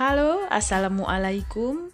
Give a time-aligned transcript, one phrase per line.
[0.00, 1.92] Halo, Assalamualaikum.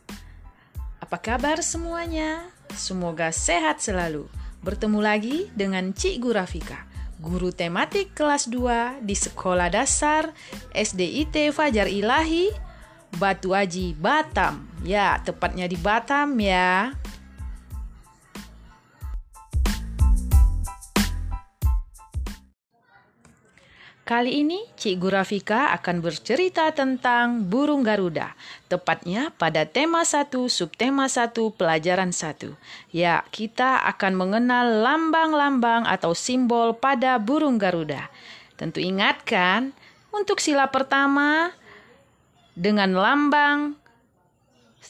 [1.02, 2.46] Apa kabar semuanya?
[2.70, 4.30] Semoga sehat selalu.
[4.62, 6.86] Bertemu lagi dengan Cik Gurafika,
[7.18, 10.30] guru tematik kelas 2 di Sekolah Dasar
[10.70, 12.54] SDIT Fajar Ilahi,
[13.18, 14.70] Batu Aji, Batam.
[14.86, 16.94] Ya, tepatnya di Batam ya.
[24.06, 28.38] Kali ini Cik Gurafika akan bercerita tentang burung Garuda,
[28.70, 32.54] tepatnya pada tema 1 subtema 1 pelajaran 1.
[32.94, 38.06] Ya, kita akan mengenal lambang-lambang atau simbol pada burung Garuda.
[38.54, 39.74] Tentu ingatkan
[40.14, 41.50] untuk sila pertama
[42.54, 43.74] dengan lambang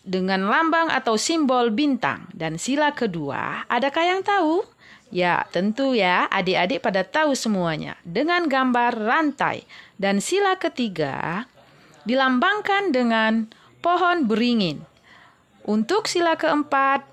[0.05, 4.76] dengan lambang atau simbol bintang dan sila kedua, adakah yang tahu?
[5.15, 7.95] Ya, tentu ya, adik-adik pada tahu semuanya.
[8.03, 9.63] Dengan gambar rantai
[9.97, 11.47] dan sila ketiga
[12.03, 13.47] dilambangkan dengan
[13.79, 14.83] pohon beringin.
[15.67, 17.07] Untuk sila keempat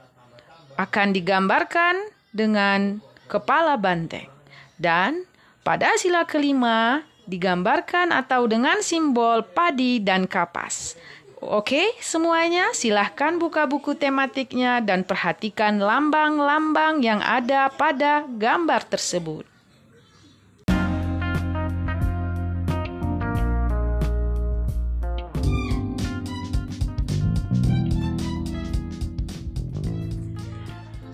[0.77, 4.29] akan digambarkan dengan kepala banteng.
[4.77, 5.25] Dan
[5.61, 10.97] pada sila kelima digambarkan atau dengan simbol padi dan kapas.
[11.43, 19.52] Oke, semuanya silahkan buka buku tematiknya dan perhatikan lambang-lambang yang ada pada gambar tersebut.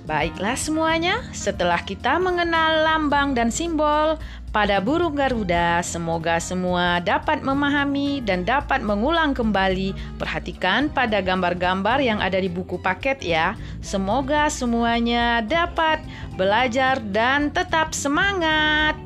[0.10, 4.18] Baiklah semuanya, setelah kita mengenal lambang dan simbol,
[4.50, 9.94] pada burung Garuda, semoga semua dapat memahami dan dapat mengulang kembali.
[10.18, 13.54] Perhatikan pada gambar-gambar yang ada di buku paket ya.
[13.86, 16.02] Semoga semuanya dapat
[16.34, 18.98] belajar dan tetap semangat.